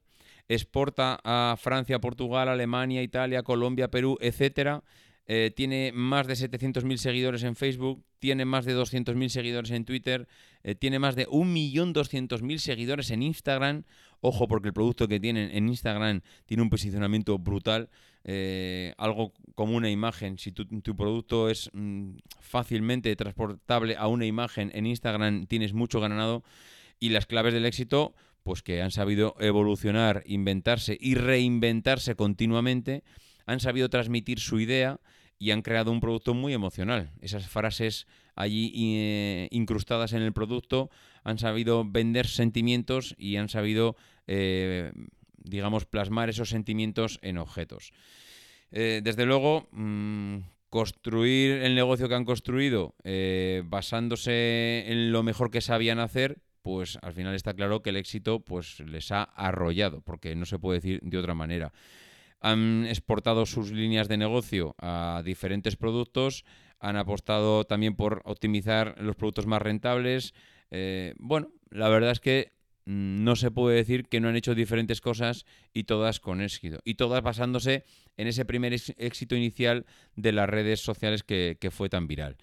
[0.50, 4.84] exporta a Francia, Portugal, Alemania, Italia, Colombia, Perú, etcétera.
[5.32, 10.28] Eh, tiene más de 700.000 seguidores en Facebook, tiene más de 200.000 seguidores en Twitter,
[10.64, 13.84] eh, tiene más de 1.200.000 seguidores en Instagram.
[14.22, 17.90] Ojo, porque el producto que tienen en Instagram tiene un posicionamiento brutal.
[18.24, 24.72] Eh, algo como una imagen, si tu, producto es mm, fácilmente transportable a una imagen
[24.74, 26.44] en Instagram, tienes mucho ganado.
[27.00, 33.04] Y las claves del éxito, pues que han sabido evolucionar, inventarse y reinventarse continuamente,
[33.46, 35.00] han sabido transmitir su idea
[35.40, 37.12] y han creado un producto muy emocional.
[37.22, 40.90] Esas frases allí eh, incrustadas en el producto
[41.24, 43.96] han sabido vender sentimientos y han sabido,
[44.28, 44.92] eh,
[45.38, 47.92] digamos, plasmar esos sentimientos en objetos.
[48.72, 52.94] Eh, desde luego, mm, construir el negocio que han construido
[53.64, 58.42] basándose en lo mejor que sabían hacer, pues al final está claro que el éxito
[58.42, 61.74] pues les ha arrollado, porque no se puede decir de otra manera.
[62.42, 66.46] Han exportado sus líneas de negocio a diferentes productos,
[66.80, 70.36] han apostado también por optimizar los productos más rentables,
[71.18, 72.54] bueno, la verdad es que
[72.86, 76.82] no se puede decir que no han hecho diferentes cosas y todas con éxito.
[76.84, 77.84] Y todas basándose
[78.16, 82.38] en ese primer éxito inicial de las redes sociales que, fue tan viral.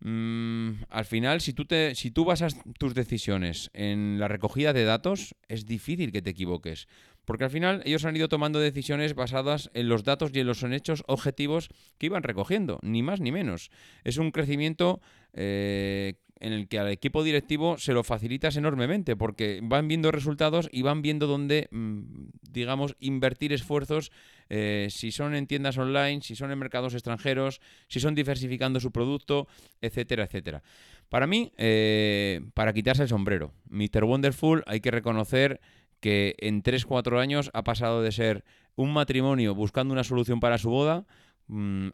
[0.00, 4.84] Mm, al final, si tú, te, si tú basas tus decisiones en la recogida de
[4.84, 6.86] datos, es difícil que te equivoques.
[7.24, 10.62] Porque al final ellos han ido tomando decisiones basadas en los datos y en los
[10.62, 13.70] hechos objetivos que iban recogiendo, ni más ni menos.
[14.04, 15.00] Es un crecimiento
[15.32, 20.68] eh, en el que al equipo directivo se lo facilitas enormemente porque van viendo resultados
[20.70, 24.12] y van viendo dónde, mm, digamos, invertir esfuerzos,
[24.48, 28.92] eh, si son en tiendas online, si son en mercados extranjeros, si son diversificando su
[28.92, 29.48] producto,
[29.80, 30.62] etcétera, etcétera.
[31.08, 34.04] Para mí, eh, para quitarse el sombrero, Mr.
[34.04, 35.60] Wonderful hay que reconocer
[36.00, 38.44] que en 3-4 años ha pasado de ser
[38.74, 41.06] un matrimonio buscando una solución para su boda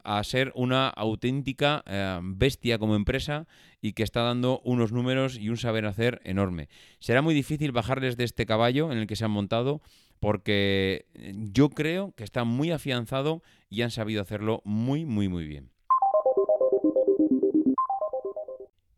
[0.02, 3.46] a ser una auténtica eh, bestia como empresa
[3.80, 6.68] y que está dando unos números y un saber hacer enorme.
[7.00, 9.82] Será muy difícil bajarles de este caballo en el que se han montado
[10.20, 15.46] porque eh, yo creo que está muy afianzado y han sabido hacerlo muy, muy, muy
[15.46, 15.70] bien.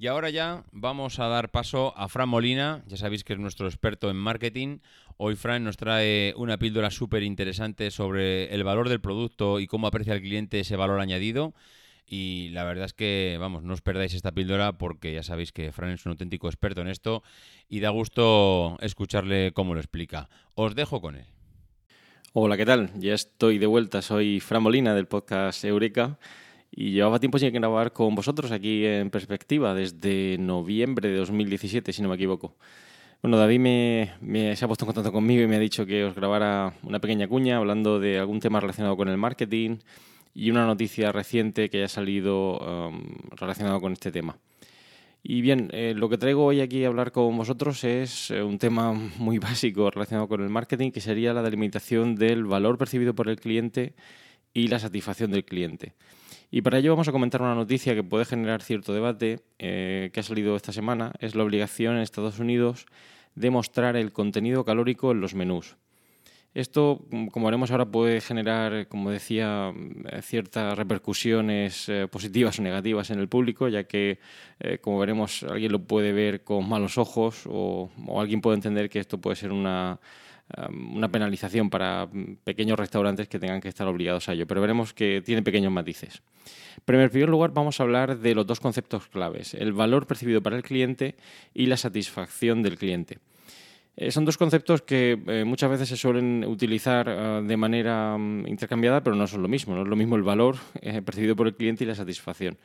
[0.04, 3.66] Y ahora ya vamos a dar paso a Fran Molina, ya sabéis que es nuestro
[3.66, 4.80] experto en marketing.
[5.16, 9.86] Hoy Fran nos trae una píldora súper interesante sobre el valor del producto y cómo
[9.86, 11.54] aprecia el cliente ese valor añadido.
[12.06, 15.72] Y la verdad es que, vamos, no os perdáis esta píldora porque ya sabéis que
[15.72, 17.22] Fran es un auténtico experto en esto
[17.66, 20.28] y da gusto escucharle cómo lo explica.
[20.54, 21.24] Os dejo con él.
[22.34, 22.90] Hola, ¿qué tal?
[22.98, 26.18] Ya estoy de vuelta, soy Fran Molina del podcast Eureka
[26.76, 32.02] y llevaba tiempo sin grabar con vosotros aquí en perspectiva, desde noviembre de 2017, si
[32.02, 32.56] no me equivoco.
[33.22, 33.60] Bueno, David
[34.20, 37.00] me, se ha puesto en contacto conmigo y me ha dicho que os grabara una
[37.00, 39.78] pequeña cuña hablando de algún tema relacionado con el marketing
[40.34, 44.36] y una noticia reciente que haya salido um, relacionado con este tema.
[45.22, 48.58] Y bien, eh, lo que traigo hoy aquí a hablar con vosotros es eh, un
[48.58, 53.28] tema muy básico relacionado con el marketing, que sería la delimitación del valor percibido por
[53.28, 53.94] el cliente
[54.52, 55.94] y la satisfacción del cliente.
[56.56, 60.20] Y para ello vamos a comentar una noticia que puede generar cierto debate eh, que
[60.20, 61.10] ha salido esta semana.
[61.18, 62.86] Es la obligación en Estados Unidos
[63.34, 65.76] de mostrar el contenido calórico en los menús.
[66.54, 69.72] Esto, como haremos ahora, puede generar, como decía,
[70.22, 74.20] ciertas repercusiones eh, positivas o negativas en el público, ya que,
[74.60, 79.00] eh, como veremos, alguien lo puede ver con malos ojos o alguien puede entender que
[79.00, 79.98] esto puede ser una,
[80.56, 82.06] Um, una penalización para
[82.44, 86.22] pequeños restaurantes que tengan que estar obligados a ello, pero veremos que tiene pequeños matices.
[86.84, 90.42] Pero en primer lugar vamos a hablar de los dos conceptos claves, el valor percibido
[90.42, 91.14] para el cliente
[91.54, 93.20] y la satisfacción del cliente.
[93.96, 98.48] Eh, son dos conceptos que eh, muchas veces se suelen utilizar eh, de manera mm,
[98.48, 99.74] intercambiada, pero no son lo mismo.
[99.74, 100.56] No es lo mismo el valor
[101.04, 102.58] percibido por el cliente y la satisfacción.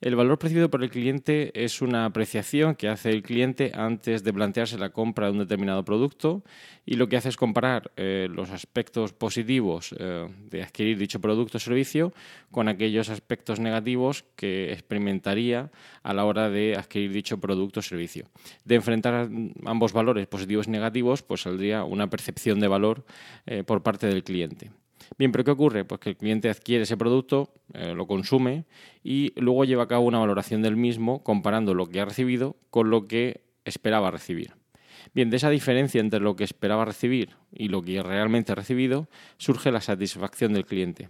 [0.00, 4.32] El valor percibido por el cliente es una apreciación que hace el cliente antes de
[4.32, 6.42] plantearse la compra de un determinado producto
[6.84, 12.12] y lo que hace es comparar los aspectos positivos de adquirir dicho producto o servicio
[12.50, 15.70] con aquellos aspectos negativos que experimentaría
[16.02, 18.28] a la hora de adquirir dicho producto o servicio.
[18.64, 19.28] De enfrentar
[19.64, 20.75] ambos valores positivos y negativos,
[21.22, 23.04] pues saldría una percepción de valor
[23.46, 24.70] eh, por parte del cliente.
[25.18, 25.84] Bien, pero ¿qué ocurre?
[25.84, 28.64] Pues que el cliente adquiere ese producto, eh, lo consume
[29.04, 32.90] y luego lleva a cabo una valoración del mismo comparando lo que ha recibido con
[32.90, 34.54] lo que esperaba recibir.
[35.14, 39.08] Bien, de esa diferencia entre lo que esperaba recibir y lo que realmente ha recibido
[39.38, 41.08] surge la satisfacción del cliente.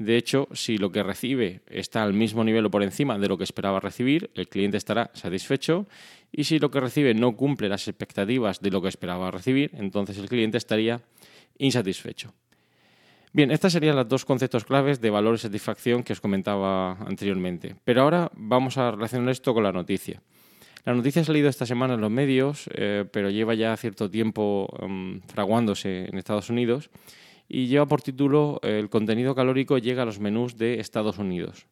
[0.00, 3.36] De hecho, si lo que recibe está al mismo nivel o por encima de lo
[3.36, 5.86] que esperaba recibir, el cliente estará satisfecho
[6.32, 10.16] y si lo que recibe no cumple las expectativas de lo que esperaba recibir, entonces
[10.16, 11.02] el cliente estaría
[11.58, 12.32] insatisfecho.
[13.34, 17.76] Bien, estas serían los dos conceptos claves de valor y satisfacción que os comentaba anteriormente.
[17.84, 20.22] Pero ahora vamos a relacionar esto con la noticia.
[20.86, 24.66] La noticia ha salido esta semana en los medios, eh, pero lleva ya cierto tiempo
[24.80, 26.88] mm, fraguándose en Estados Unidos
[27.50, 31.66] y lleva por título El contenido calórico llega a los menús de Estados Unidos.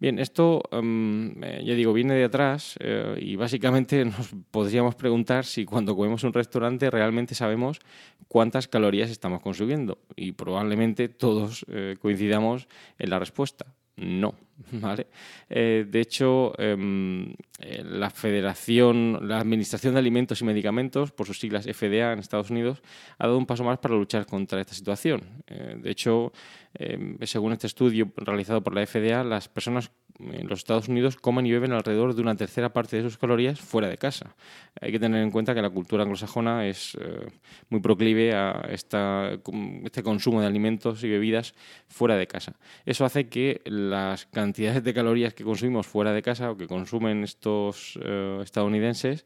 [0.00, 5.44] Bien, esto, em, eh, ya digo, viene de atrás eh, y básicamente nos podríamos preguntar
[5.44, 7.78] si cuando comemos un restaurante realmente sabemos
[8.26, 12.66] cuántas calorías estamos consumiendo y probablemente todos eh, coincidamos
[12.98, 13.66] en la respuesta.
[13.96, 14.34] No,
[14.72, 15.06] ¿vale?
[15.48, 21.38] Eh, de hecho, em, eh, la Federación, la Administración de Alimentos y Medicamentos, por sus
[21.38, 22.82] siglas FDA en Estados Unidos,
[23.18, 25.22] ha dado un paso más para luchar contra esta situación.
[25.46, 26.32] Eh, de hecho,
[26.74, 31.46] em, según este estudio realizado por la FDA, las personas en los Estados Unidos comen
[31.46, 34.36] y beben alrededor de una tercera parte de sus calorías fuera de casa.
[34.80, 37.26] Hay que tener en cuenta que la cultura anglosajona es eh,
[37.68, 41.54] muy proclive a este consumo de alimentos y bebidas
[41.88, 42.54] fuera de casa.
[42.86, 47.24] Eso hace que las cantidades de calorías que consumimos fuera de casa o que consumen
[47.24, 49.24] estos eh, estadounidenses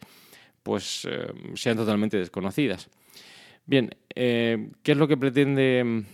[0.63, 2.89] pues eh, sean totalmente desconocidas.
[3.67, 6.05] Bien, ¿qué es lo que pretende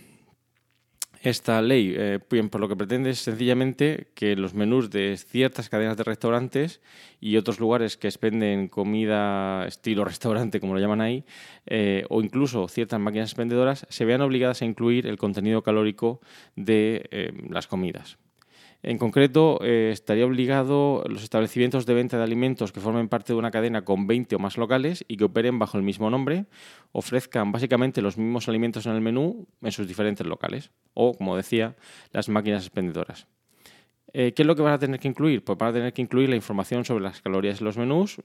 [1.29, 1.93] esta ley?
[1.95, 6.03] Eh, bien, por lo que pretende es sencillamente que los menús de ciertas cadenas de
[6.03, 6.81] restaurantes
[7.19, 11.25] y otros lugares que expenden comida estilo restaurante, como lo llaman ahí,
[11.65, 16.21] eh, o incluso ciertas máquinas expendedoras, se vean obligadas a incluir el contenido calórico
[16.55, 18.17] de eh, las comidas.
[18.87, 23.39] En concreto, eh, estaría obligado los establecimientos de venta de alimentos que formen parte de
[23.39, 26.45] una cadena con 20 o más locales y que operen bajo el mismo nombre,
[26.91, 31.75] ofrezcan básicamente los mismos alimentos en el menú en sus diferentes locales, o, como decía,
[32.11, 33.25] las máquinas expendedoras.
[34.13, 35.43] Eh, ¿Qué es lo que van a tener que incluir?
[35.43, 38.21] Pues van a tener que incluir la información sobre las calorías de los menús.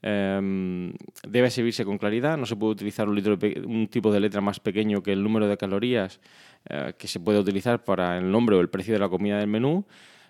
[0.00, 0.92] Em,
[1.26, 5.12] debe servirse con claridad, no se puede utilizar un, tipo de letra más pequeño que
[5.12, 6.20] el número de calorías
[6.68, 9.48] eh, que se puede utilizar para el nombre o el precio de la comida del
[9.48, 9.84] menú.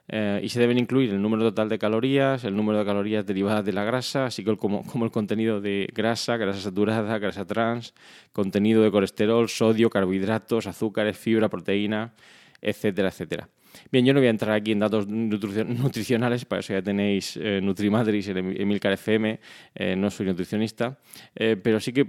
[0.07, 3.64] Eh, y se deben incluir el número total de calorías, el número de calorías derivadas
[3.64, 7.94] de la grasa, así como, como el contenido de grasa, grasa saturada, grasa trans,
[8.33, 12.12] contenido de colesterol, sodio, carbohidratos, azúcares, fibra, proteína,
[12.61, 13.49] etcétera, etcétera.
[13.90, 17.60] Bien, yo no voy a entrar aquí en datos nutricionales, para eso ya tenéis eh,
[17.62, 19.40] Nutrimadris, el Emilcar FM,
[19.74, 20.98] eh, no soy nutricionista,
[21.34, 22.04] eh, pero sí que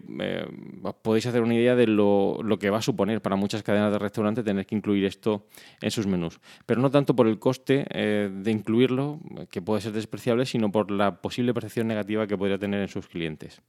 [1.02, 4.44] podéis hacer una idea de lo, que va a suponer para muchas cadenas de restaurantes
[4.44, 5.48] tener que incluir esto
[5.82, 6.40] en sus menús.
[6.66, 11.22] Pero no tanto por el coste de incluirlo, que puede ser despreciable, sino por la
[11.22, 13.62] posible percepción negativa que podría tener en sus clientes.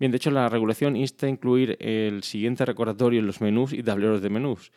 [0.00, 3.82] Bien, de hecho, la regulación insta a incluir el siguiente recordatorio en los menús y
[3.82, 4.72] tableros de menús.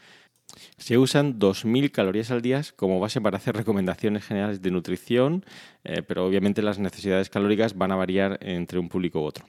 [0.78, 5.46] Se usan 2.000 calorías al día como base para hacer recomendaciones generales de nutrición,
[5.84, 9.46] eh, pero obviamente las necesidades calóricas van a variar entre un público u otro.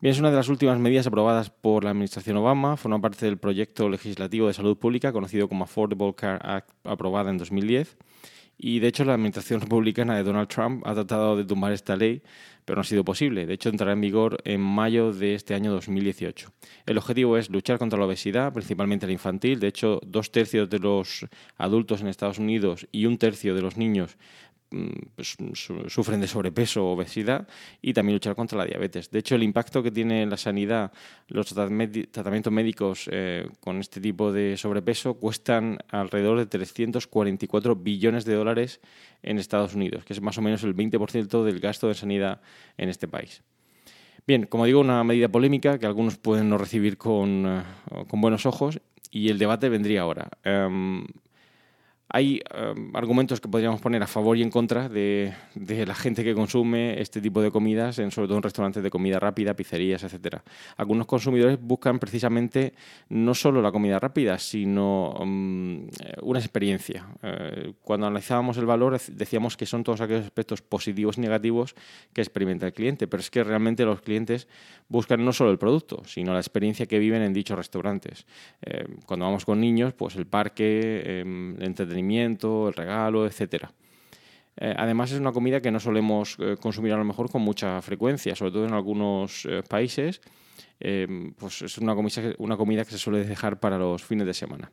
[0.00, 3.36] Bien, es una de las últimas medidas aprobadas por la Administración Obama, forma parte del
[3.36, 7.96] proyecto legislativo de salud pública conocido como Affordable Care Act, aprobada en 2010.
[8.58, 12.22] Y de hecho la administración republicana de Donald Trump ha tratado de tumbar esta ley,
[12.64, 13.46] pero no ha sido posible.
[13.46, 16.52] De hecho, entrará en vigor en mayo de este año 2018.
[16.84, 19.58] El objetivo es luchar contra la obesidad, principalmente la infantil.
[19.58, 23.78] De hecho, dos tercios de los adultos en Estados Unidos y un tercio de los
[23.78, 24.18] niños
[25.14, 25.36] pues,
[25.86, 27.48] sufren de sobrepeso o obesidad
[27.80, 29.10] y también luchar contra la diabetes.
[29.10, 30.92] De hecho, el impacto que tiene la sanidad,
[31.28, 38.34] los tratamientos médicos eh, con este tipo de sobrepeso cuestan alrededor de 344 billones de
[38.34, 38.80] dólares
[39.22, 42.40] en Estados Unidos, que es más o menos el 20% del gasto de sanidad
[42.76, 43.42] en este país.
[44.26, 47.62] Bien, como digo, una medida polémica que algunos pueden no recibir con, eh,
[48.12, 48.78] buenos ojos
[49.10, 50.28] y el debate vendría ahora.
[50.44, 51.06] Em,
[52.10, 56.34] hay em, argumentos que podríamos poner a favor y en contra de, la gente que
[56.34, 60.38] consume este tipo de comidas, sobre todo en restaurantes de comida rápida, pizzerías, etc.
[60.76, 62.72] Algunos consumidores buscan precisamente
[63.10, 65.88] no solo la comida rápida, sino em,
[66.22, 67.06] una experiencia.
[67.22, 71.74] Eh, cuando analizábamos el valor decíamos que son todos aquellos aspectos positivos y negativos
[72.14, 74.48] que experimenta el cliente, pero es que realmente los clientes
[74.88, 78.26] buscan no solo el producto, sino la experiencia que viven en dichos restaurantes.
[78.62, 83.72] Eh, cuando vamos con niños, pues el parque, em, el entretenimiento, el regalo, etcétera.
[84.60, 87.80] Eh, además es una comida que no solemos eh, consumir a lo mejor con mucha
[87.80, 90.20] frecuencia, sobre todo en algunos eh, países,
[91.36, 94.70] pues es una comida, una comida que se suele dejar para los fines de semana.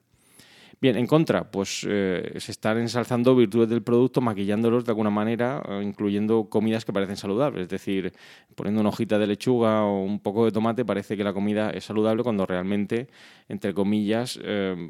[0.81, 6.49] Bien, en contra, pues se están ensalzando virtudes del producto, maquillándolos de alguna manera, incluyendo
[6.49, 7.63] comidas que parecen saludables.
[7.63, 8.13] Es decir,
[8.55, 11.85] poniendo una hojita de lechuga o un poco de tomate, parece que la comida es
[11.85, 13.07] saludable cuando realmente,
[13.47, 14.39] entre comillas,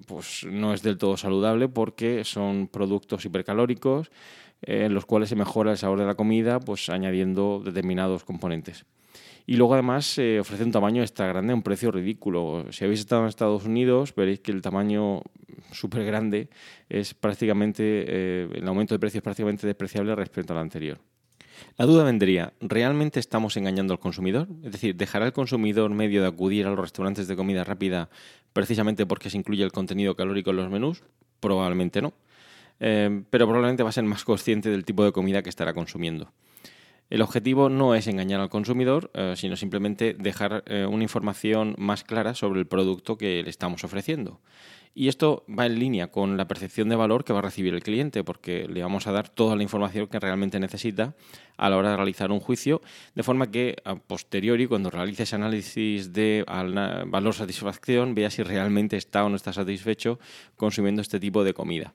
[0.08, 4.12] pues no es del todo saludable porque son productos hipercalóricos
[4.63, 8.86] en los cuales se mejora el sabor de la comida, pues añadiendo determinados componentes.
[9.48, 12.66] Y luego además ofrece un tamaño extra grande a un precio ridículo.
[12.72, 15.22] Si habéis estado en Estados Unidos, veréis que el tamaño
[15.72, 16.50] súper grande
[16.90, 21.00] es prácticamente, eh, el aumento de precio es prácticamente despreciable respecto al anterior.
[21.78, 24.48] La duda vendría, ¿realmente estamos engañando al consumidor?
[24.64, 28.10] Es decir, ¿dejará el consumidor medio de acudir a los restaurantes de comida rápida
[28.54, 31.04] precisamente porque se incluye el contenido calórico en los menús?
[31.40, 32.14] Probablemente no.
[32.80, 36.34] Eh, pero probablemente va a ser más consciente del tipo de comida que estará consumiendo.
[37.10, 42.04] El objetivo no es engañar al consumidor, eh, sino simplemente dejar eh, una información más
[42.04, 44.41] clara sobre el producto que le estamos ofreciendo.
[44.98, 47.84] Y esto va en línea con la percepción de valor que va a recibir el
[47.84, 51.16] cliente, porque le vamos a dar toda la información que realmente necesita
[51.58, 52.82] a la hora de realizar un juicio,
[53.14, 59.26] de forma que a posteriori, cuando realice ese análisis de valor-satisfacción, vea si realmente está
[59.26, 60.18] o no está satisfecho
[60.56, 61.93] consumiendo este tipo de comida.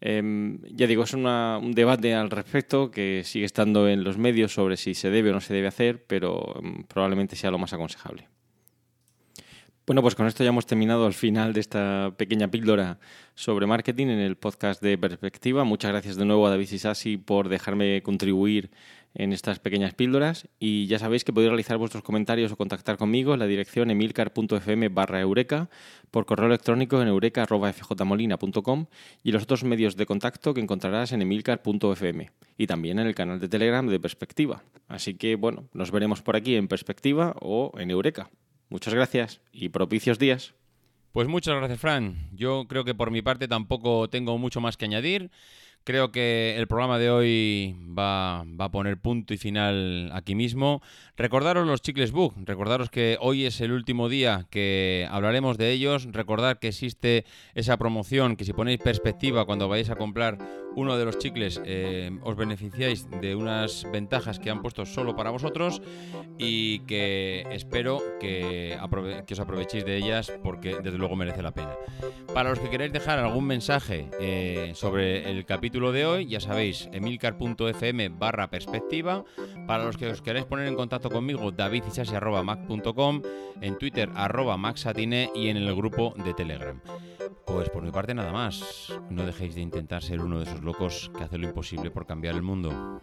[0.00, 4.76] Em, ya digo, es un debate al respecto que sigue estando en los medios sobre
[4.76, 8.28] si se debe o no se debe hacer, pero em, probablemente sea lo más aconsejable.
[9.86, 12.98] Bueno, pues con esto ya hemos terminado al final de esta pequeña píldora
[13.36, 15.62] sobre marketing en el podcast de Perspectiva.
[15.62, 18.72] Muchas gracias de nuevo a David Sisasi por dejarme contribuir
[19.16, 23.34] en estas pequeñas píldoras y ya sabéis que podéis realizar vuestros comentarios o contactar conmigo
[23.34, 25.68] en la dirección emilcar.fm barra eureka,
[26.10, 28.86] por correo electrónico en eureka.fjmolina.com
[29.22, 33.40] y los otros medios de contacto que encontrarás en emilcar.fm y también en el canal
[33.40, 34.62] de Telegram de Perspectiva.
[34.88, 38.30] Así que bueno, nos veremos por aquí en Perspectiva o en Eureka.
[38.68, 40.54] Muchas gracias y propicios días.
[41.12, 42.28] Pues muchas gracias, Fran.
[42.32, 45.30] Yo creo que por mi parte tampoco tengo mucho más que añadir.
[45.86, 50.82] Creo que el programa de hoy va, a poner punto y final aquí mismo.
[51.16, 56.08] Recordaros los chicles book, recordaros que hoy es el último día que hablaremos de ellos.
[56.10, 57.24] Recordad que existe
[57.54, 60.38] esa promoción que si ponéis perspectiva cuando vayáis a comprar
[60.74, 65.30] uno de los chicles eh, os beneficiáis de unas ventajas que han puesto solo para
[65.30, 65.80] vosotros
[66.36, 68.76] y que espero que,
[69.24, 71.74] que os aprovechéis de ellas porque desde luego merece la pena.
[72.34, 76.88] Para los que queréis dejar algún mensaje eh, sobre el capítulo de hoy, ya sabéis,
[76.92, 79.24] emilcar.fm barra perspectiva.
[79.66, 83.22] Para los que os queráis poner en contacto conmigo, davidisasi.mac.com,
[83.60, 86.80] en Twitter arroba maxatine y en el grupo de Telegram.
[87.44, 88.90] Pues por mi parte nada más.
[89.10, 92.34] No dejéis de intentar ser uno de esos locos que hace lo imposible por cambiar
[92.34, 93.02] el mundo.